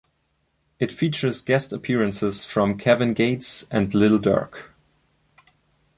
[0.79, 4.69] It features guest appearances from Kevin Gates and Lil Durk.